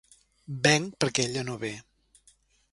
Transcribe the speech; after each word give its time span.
Venc 0.67 0.97
perquè 1.05 1.27
ella 1.27 1.45
no 1.51 1.61
ve. 1.67 1.73